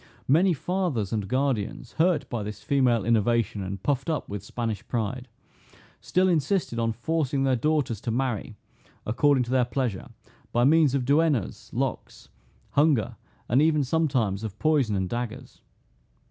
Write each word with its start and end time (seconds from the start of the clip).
Many 0.27 0.51
fathers 0.53 1.13
and 1.13 1.27
guardians, 1.27 1.91
hurt 1.99 2.27
by 2.27 2.41
this 2.41 2.63
female 2.63 3.05
innovation, 3.05 3.61
and 3.61 3.83
puffed 3.83 4.09
up 4.09 4.27
with 4.27 4.43
Spanish 4.43 4.83
pride, 4.87 5.27
still 5.99 6.27
insisted 6.27 6.79
on 6.79 6.91
forcing 6.91 7.43
their 7.43 7.55
daughters 7.55 8.01
to 8.01 8.09
marry 8.09 8.55
according 9.05 9.43
to 9.43 9.51
their 9.51 9.63
pleasure, 9.63 10.07
by 10.51 10.63
means 10.63 10.95
of 10.95 11.05
duennas, 11.05 11.69
locks, 11.71 12.29
hunger, 12.71 13.15
and 13.47 13.61
even 13.61 13.83
sometimes 13.83 14.43
of 14.43 14.57
poison 14.57 14.95
and 14.95 15.07
daggers. 15.07 15.61